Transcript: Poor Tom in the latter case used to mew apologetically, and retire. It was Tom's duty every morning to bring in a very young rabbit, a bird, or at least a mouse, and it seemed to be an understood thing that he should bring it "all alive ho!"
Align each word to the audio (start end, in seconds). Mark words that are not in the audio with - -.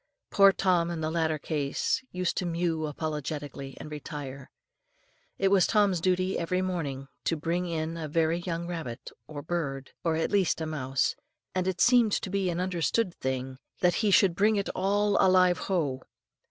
Poor 0.31 0.51
Tom 0.51 0.89
in 0.89 0.99
the 1.01 1.11
latter 1.11 1.37
case 1.37 2.03
used 2.11 2.35
to 2.37 2.43
mew 2.43 2.87
apologetically, 2.87 3.77
and 3.79 3.91
retire. 3.91 4.49
It 5.37 5.49
was 5.49 5.67
Tom's 5.67 6.01
duty 6.01 6.39
every 6.39 6.59
morning 6.63 7.07
to 7.25 7.35
bring 7.37 7.67
in 7.67 7.97
a 7.97 8.07
very 8.07 8.39
young 8.39 8.65
rabbit, 8.67 9.11
a 9.29 9.41
bird, 9.43 9.91
or 10.03 10.15
at 10.15 10.31
least 10.31 10.59
a 10.59 10.65
mouse, 10.65 11.13
and 11.53 11.67
it 11.67 11.79
seemed 11.79 12.13
to 12.13 12.31
be 12.31 12.49
an 12.49 12.59
understood 12.59 13.13
thing 13.13 13.59
that 13.81 13.93
he 14.01 14.09
should 14.09 14.33
bring 14.33 14.55
it 14.55 14.69
"all 14.73 15.23
alive 15.23 15.59
ho!" 15.69 16.01